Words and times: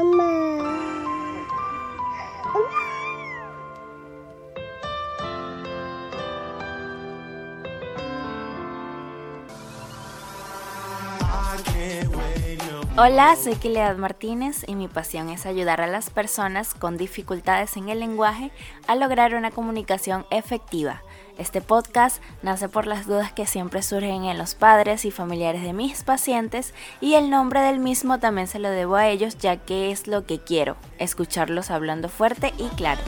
엄마. 0.00 0.24
엄마. 2.54 2.70
I 11.22 11.62
can't 11.64 12.16
wait 12.16 12.58
no 12.70 12.79
Hola, 13.02 13.34
soy 13.34 13.54
Kilead 13.54 13.96
Martínez 13.96 14.62
y 14.66 14.74
mi 14.74 14.86
pasión 14.86 15.30
es 15.30 15.46
ayudar 15.46 15.80
a 15.80 15.86
las 15.86 16.10
personas 16.10 16.74
con 16.74 16.98
dificultades 16.98 17.78
en 17.78 17.88
el 17.88 17.98
lenguaje 17.98 18.50
a 18.86 18.94
lograr 18.94 19.34
una 19.34 19.50
comunicación 19.50 20.26
efectiva. 20.30 21.00
Este 21.38 21.62
podcast 21.62 22.22
nace 22.42 22.68
por 22.68 22.86
las 22.86 23.06
dudas 23.06 23.32
que 23.32 23.46
siempre 23.46 23.82
surgen 23.82 24.24
en 24.24 24.36
los 24.36 24.54
padres 24.54 25.06
y 25.06 25.10
familiares 25.10 25.62
de 25.62 25.72
mis 25.72 26.04
pacientes 26.04 26.74
y 27.00 27.14
el 27.14 27.30
nombre 27.30 27.60
del 27.60 27.78
mismo 27.78 28.18
también 28.18 28.48
se 28.48 28.58
lo 28.58 28.68
debo 28.68 28.96
a 28.96 29.08
ellos 29.08 29.38
ya 29.38 29.56
que 29.56 29.90
es 29.90 30.06
lo 30.06 30.26
que 30.26 30.38
quiero, 30.38 30.76
escucharlos 30.98 31.70
hablando 31.70 32.10
fuerte 32.10 32.52
y 32.58 32.68
claro. 32.76 33.00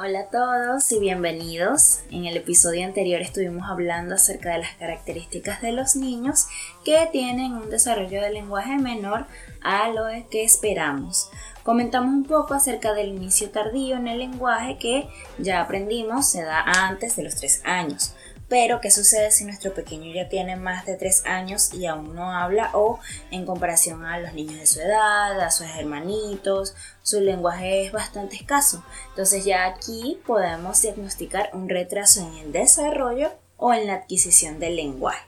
Hola 0.00 0.20
a 0.20 0.26
todos 0.26 0.92
y 0.92 1.00
bienvenidos. 1.00 2.02
En 2.12 2.24
el 2.24 2.36
episodio 2.36 2.86
anterior 2.86 3.20
estuvimos 3.20 3.68
hablando 3.68 4.14
acerca 4.14 4.52
de 4.52 4.58
las 4.58 4.76
características 4.76 5.60
de 5.60 5.72
los 5.72 5.96
niños 5.96 6.46
que 6.84 7.08
tienen 7.10 7.54
un 7.54 7.68
desarrollo 7.68 8.22
del 8.22 8.34
lenguaje 8.34 8.78
menor 8.78 9.26
a 9.60 9.88
lo 9.88 10.04
que 10.30 10.44
esperamos. 10.44 11.30
Comentamos 11.64 12.14
un 12.14 12.22
poco 12.22 12.54
acerca 12.54 12.94
del 12.94 13.08
inicio 13.08 13.50
tardío 13.50 13.96
en 13.96 14.06
el 14.06 14.20
lenguaje 14.20 14.78
que 14.78 15.08
ya 15.38 15.62
aprendimos 15.62 16.30
se 16.30 16.44
da 16.44 16.62
antes 16.62 17.16
de 17.16 17.24
los 17.24 17.34
3 17.34 17.62
años. 17.64 18.14
Pero, 18.48 18.80
¿qué 18.80 18.90
sucede 18.90 19.30
si 19.30 19.44
nuestro 19.44 19.74
pequeño 19.74 20.12
ya 20.14 20.28
tiene 20.30 20.56
más 20.56 20.86
de 20.86 20.96
3 20.96 21.24
años 21.26 21.72
y 21.74 21.84
aún 21.84 22.14
no 22.14 22.32
habla? 22.32 22.70
O 22.72 22.98
en 23.30 23.44
comparación 23.44 24.06
a 24.06 24.18
los 24.18 24.32
niños 24.32 24.58
de 24.58 24.66
su 24.66 24.80
edad, 24.80 25.38
a 25.38 25.50
sus 25.50 25.66
hermanitos, 25.66 26.74
su 27.02 27.20
lenguaje 27.20 27.84
es 27.84 27.92
bastante 27.92 28.36
escaso. 28.36 28.82
Entonces 29.10 29.44
ya 29.44 29.66
aquí 29.66 30.18
podemos 30.26 30.80
diagnosticar 30.80 31.50
un 31.52 31.68
retraso 31.68 32.20
en 32.20 32.38
el 32.38 32.52
desarrollo 32.52 33.32
o 33.58 33.74
en 33.74 33.86
la 33.86 33.94
adquisición 33.94 34.58
del 34.60 34.76
lenguaje. 34.76 35.26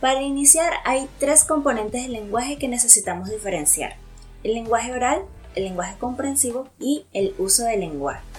Para 0.00 0.22
iniciar 0.22 0.72
hay 0.84 1.08
tres 1.18 1.44
componentes 1.44 2.02
del 2.02 2.12
lenguaje 2.12 2.58
que 2.58 2.68
necesitamos 2.68 3.30
diferenciar. 3.30 3.96
El 4.42 4.54
lenguaje 4.54 4.92
oral, 4.92 5.22
el 5.54 5.64
lenguaje 5.64 5.98
comprensivo 5.98 6.68
y 6.80 7.06
el 7.12 7.34
uso 7.38 7.64
del 7.64 7.80
lenguaje. 7.80 8.29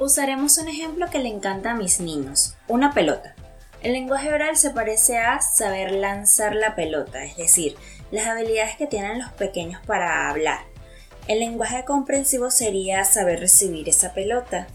Usaremos 0.00 0.56
un 0.58 0.68
ejemplo 0.68 1.10
que 1.10 1.18
le 1.18 1.28
encanta 1.28 1.72
a 1.72 1.74
mis 1.74 1.98
niños, 1.98 2.54
una 2.68 2.94
pelota. 2.94 3.34
El 3.82 3.94
lenguaje 3.94 4.32
oral 4.32 4.56
se 4.56 4.70
parece 4.70 5.18
a 5.18 5.40
saber 5.40 5.90
lanzar 5.90 6.54
la 6.54 6.76
pelota, 6.76 7.24
es 7.24 7.36
decir, 7.36 7.74
las 8.12 8.28
habilidades 8.28 8.76
que 8.76 8.86
tienen 8.86 9.18
los 9.18 9.32
pequeños 9.32 9.84
para 9.86 10.30
hablar. 10.30 10.60
El 11.26 11.40
lenguaje 11.40 11.84
comprensivo 11.84 12.52
sería 12.52 13.04
saber 13.04 13.40
recibir 13.40 13.88
esa 13.88 14.14
pelota. 14.14 14.68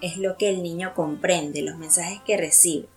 Es 0.00 0.16
lo 0.16 0.36
que 0.36 0.48
el 0.48 0.64
niño 0.64 0.94
comprende, 0.94 1.62
los 1.62 1.76
mensajes 1.76 2.20
que 2.26 2.36
recibe. 2.36 2.88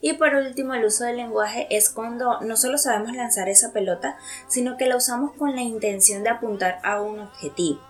Y 0.00 0.12
por 0.12 0.32
último, 0.36 0.74
el 0.74 0.84
uso 0.84 1.04
del 1.04 1.16
lenguaje 1.16 1.66
es 1.70 1.90
cuando 1.90 2.40
no 2.40 2.56
solo 2.56 2.78
sabemos 2.78 3.16
lanzar 3.16 3.48
esa 3.48 3.72
pelota, 3.72 4.16
sino 4.46 4.76
que 4.76 4.86
la 4.86 4.96
usamos 4.96 5.32
con 5.32 5.56
la 5.56 5.62
intención 5.62 6.22
de 6.22 6.30
apuntar 6.30 6.78
a 6.84 7.00
un 7.02 7.18
objetivo. 7.18 7.80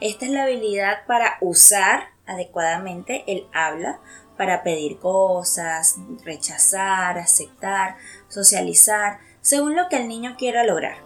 Esta 0.00 0.24
es 0.24 0.30
la 0.30 0.44
habilidad 0.44 1.04
para 1.06 1.36
usar 1.42 2.04
adecuadamente 2.30 3.24
el 3.26 3.46
habla 3.52 4.00
para 4.36 4.62
pedir 4.62 4.98
cosas, 4.98 5.96
rechazar, 6.24 7.18
aceptar, 7.18 7.96
socializar, 8.28 9.18
según 9.40 9.76
lo 9.76 9.88
que 9.88 9.96
el 9.96 10.08
niño 10.08 10.36
quiera 10.38 10.64
lograr. 10.64 10.98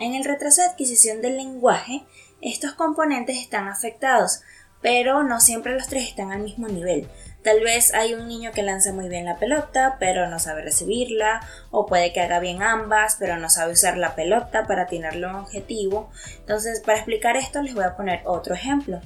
En 0.00 0.14
el 0.14 0.24
retraso 0.24 0.62
de 0.62 0.68
adquisición 0.68 1.20
del 1.20 1.36
lenguaje, 1.36 2.04
estos 2.40 2.72
componentes 2.74 3.36
están 3.36 3.68
afectados, 3.68 4.42
pero 4.80 5.24
no 5.24 5.40
siempre 5.40 5.74
los 5.74 5.88
tres 5.88 6.08
están 6.08 6.30
al 6.32 6.40
mismo 6.40 6.68
nivel. 6.68 7.08
Tal 7.42 7.60
vez 7.60 7.94
hay 7.94 8.14
un 8.14 8.28
niño 8.28 8.52
que 8.52 8.62
lanza 8.62 8.92
muy 8.92 9.08
bien 9.08 9.24
la 9.24 9.38
pelota, 9.38 9.96
pero 9.98 10.28
no 10.28 10.38
sabe 10.38 10.62
recibirla, 10.62 11.40
o 11.70 11.86
puede 11.86 12.12
que 12.12 12.20
haga 12.20 12.40
bien 12.40 12.62
ambas, 12.62 13.16
pero 13.18 13.36
no 13.36 13.48
sabe 13.48 13.72
usar 13.72 13.96
la 13.96 14.14
pelota 14.14 14.66
para 14.66 14.86
tenerle 14.86 15.26
un 15.26 15.36
objetivo. 15.36 16.10
Entonces, 16.38 16.80
para 16.80 16.98
explicar 16.98 17.36
esto, 17.36 17.62
les 17.62 17.74
voy 17.74 17.84
a 17.84 17.96
poner 17.96 18.22
otro 18.24 18.54
ejemplo. 18.54 19.00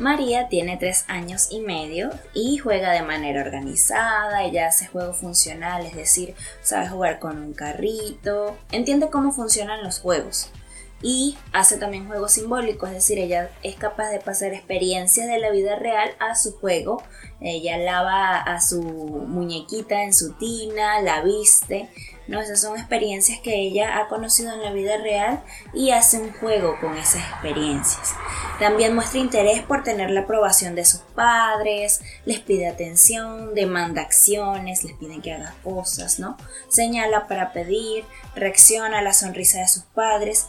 María 0.00 0.48
tiene 0.48 0.78
tres 0.78 1.04
años 1.08 1.48
y 1.50 1.60
medio 1.60 2.08
y 2.32 2.56
juega 2.56 2.92
de 2.92 3.02
manera 3.02 3.42
organizada, 3.42 4.42
ella 4.44 4.68
hace 4.68 4.86
juego 4.86 5.12
funcional, 5.12 5.84
es 5.84 5.94
decir, 5.94 6.34
sabe 6.62 6.88
jugar 6.88 7.18
con 7.18 7.38
un 7.38 7.52
carrito, 7.52 8.56
entiende 8.72 9.10
cómo 9.10 9.30
funcionan 9.30 9.84
los 9.84 10.00
juegos 10.00 10.50
y 11.02 11.38
hace 11.52 11.78
también 11.78 12.06
juegos 12.06 12.32
simbólicos, 12.32 12.90
es 12.90 12.96
decir, 12.96 13.18
ella 13.18 13.50
es 13.62 13.76
capaz 13.76 14.10
de 14.10 14.20
pasar 14.20 14.52
experiencias 14.52 15.26
de 15.26 15.38
la 15.38 15.50
vida 15.50 15.76
real 15.76 16.10
a 16.18 16.34
su 16.34 16.58
juego, 16.58 17.02
ella 17.40 17.78
lava 17.78 18.36
a 18.36 18.60
su 18.60 18.82
muñequita 18.82 20.02
en 20.02 20.12
su 20.12 20.34
tina, 20.34 21.00
la 21.00 21.22
viste, 21.22 21.88
¿no? 22.28 22.40
Esas 22.40 22.60
son 22.60 22.78
experiencias 22.78 23.40
que 23.40 23.54
ella 23.54 23.98
ha 23.98 24.08
conocido 24.08 24.52
en 24.52 24.62
la 24.62 24.72
vida 24.72 24.98
real 24.98 25.42
y 25.72 25.90
hace 25.90 26.18
un 26.18 26.32
juego 26.32 26.78
con 26.80 26.96
esas 26.96 27.22
experiencias. 27.28 28.14
También 28.58 28.94
muestra 28.94 29.18
interés 29.18 29.62
por 29.62 29.82
tener 29.82 30.10
la 30.10 30.20
aprobación 30.20 30.74
de 30.74 30.84
sus 30.84 31.00
padres, 31.00 32.02
les 32.26 32.40
pide 32.40 32.68
atención, 32.68 33.54
demanda 33.54 34.02
acciones, 34.02 34.84
les 34.84 34.96
piden 34.96 35.22
que 35.22 35.32
haga 35.32 35.54
cosas, 35.64 36.18
¿no? 36.18 36.36
Señala 36.68 37.26
para 37.26 37.52
pedir, 37.52 38.04
reacciona 38.36 38.98
a 38.98 39.02
la 39.02 39.14
sonrisa 39.14 39.60
de 39.60 39.68
sus 39.68 39.84
padres, 39.84 40.46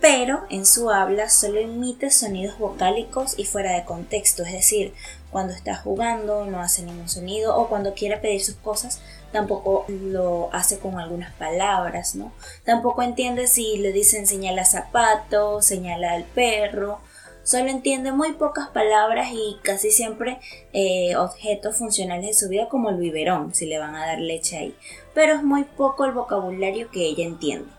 pero 0.00 0.44
en 0.50 0.66
su 0.66 0.90
habla 0.90 1.28
solo 1.28 1.58
emite 1.58 2.10
sonidos 2.10 2.58
vocálicos 2.58 3.38
y 3.38 3.44
fuera 3.44 3.72
de 3.72 3.84
contexto, 3.84 4.42
es 4.44 4.52
decir, 4.52 4.94
cuando 5.30 5.52
está 5.52 5.76
jugando 5.76 6.46
no 6.46 6.60
hace 6.60 6.82
ningún 6.82 7.08
sonido 7.08 7.56
o 7.56 7.68
cuando 7.68 7.94
quiere 7.94 8.16
pedir 8.18 8.42
sus 8.42 8.56
cosas 8.56 9.00
tampoco 9.32 9.84
lo 9.88 10.48
hace 10.52 10.78
con 10.78 10.98
algunas 10.98 11.32
palabras, 11.34 12.14
¿no? 12.14 12.32
Tampoco 12.64 13.02
entiende 13.02 13.46
si 13.46 13.78
le 13.78 13.92
dicen 13.92 14.26
señala 14.26 14.64
zapato, 14.64 15.60
señala 15.60 16.12
al 16.12 16.24
perro, 16.24 17.00
solo 17.42 17.68
entiende 17.68 18.12
muy 18.12 18.32
pocas 18.32 18.68
palabras 18.68 19.28
y 19.32 19.58
casi 19.62 19.90
siempre 19.90 20.38
eh, 20.72 21.16
objetos 21.16 21.76
funcionales 21.76 22.26
de 22.26 22.34
su 22.34 22.48
vida 22.48 22.68
como 22.68 22.90
el 22.90 22.96
biberón, 22.96 23.54
si 23.54 23.66
le 23.66 23.78
van 23.78 23.94
a 23.94 24.06
dar 24.06 24.20
leche 24.20 24.56
ahí, 24.56 24.74
pero 25.12 25.34
es 25.34 25.42
muy 25.42 25.64
poco 25.64 26.06
el 26.06 26.12
vocabulario 26.12 26.90
que 26.90 27.06
ella 27.06 27.24
entiende. 27.24 27.75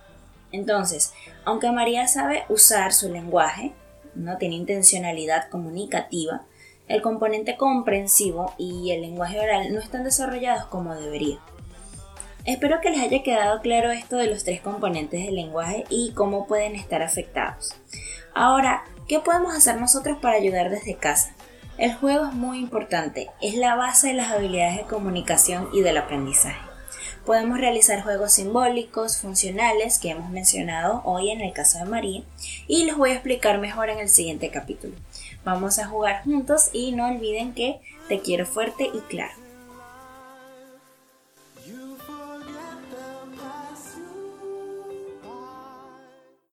Entonces, 0.52 1.14
aunque 1.46 1.72
María 1.72 2.08
sabe 2.08 2.44
usar 2.50 2.94
su 2.94 3.12
lenguaje, 3.12 3.74
no 4.16 4.38
tiene 4.38 4.56
intencionalidad 4.56 5.50
comunicativa, 5.50 6.46
el 6.88 7.02
componente 7.02 7.58
comprensivo 7.58 8.54
y 8.58 8.92
el 8.92 9.02
lenguaje 9.02 9.40
oral 9.40 9.74
no 9.74 9.80
están 9.80 10.04
desarrollados 10.04 10.66
como 10.66 10.96
debería. 10.96 11.40
Espero 12.46 12.80
que 12.80 12.90
les 12.90 13.02
haya 13.02 13.24
quedado 13.24 13.60
claro 13.60 13.92
esto 13.92 14.16
de 14.16 14.28
los 14.28 14.46
tres 14.46 14.62
componentes 14.62 15.26
del 15.26 15.36
lenguaje 15.36 15.84
y 15.90 16.14
cómo 16.14 16.48
pueden 16.48 16.76
estar 16.76 17.02
afectados. 17.02 17.76
Ahora, 18.34 18.86
¿qué 19.08 19.20
podemos 19.20 19.54
hacer 19.54 19.76
nosotros 19.76 20.18
para 20.22 20.38
ayudar 20.38 20.70
desde 20.70 20.96
casa? 20.96 21.36
El 21.78 21.94
juego 21.94 22.26
es 22.26 22.34
muy 22.34 22.60
importante, 22.60 23.30
es 23.42 23.56
la 23.56 23.76
base 23.76 24.08
de 24.08 24.14
las 24.14 24.32
habilidades 24.32 24.78
de 24.78 24.84
comunicación 24.84 25.70
y 25.74 25.82
del 25.82 25.98
aprendizaje. 25.98 26.67
Podemos 27.28 27.58
realizar 27.58 28.04
juegos 28.04 28.32
simbólicos, 28.32 29.18
funcionales, 29.18 30.00
que 30.00 30.12
hemos 30.12 30.30
mencionado 30.30 31.02
hoy 31.04 31.30
en 31.30 31.42
el 31.42 31.52
caso 31.52 31.78
de 31.78 31.84
María, 31.84 32.24
y 32.70 32.86
los 32.86 32.96
voy 32.96 33.10
a 33.10 33.16
explicar 33.16 33.60
mejor 33.60 33.90
en 33.90 34.00
el 34.00 34.08
siguiente 34.08 34.50
capítulo. 34.50 34.96
Vamos 35.44 35.78
a 35.78 35.88
jugar 35.88 36.24
juntos 36.24 36.70
y 36.72 36.94
no 36.94 37.06
olviden 37.06 37.54
que 37.54 37.82
te 38.08 38.22
quiero 38.22 38.46
fuerte 38.46 38.90
y 38.94 39.00
claro. 39.10 39.47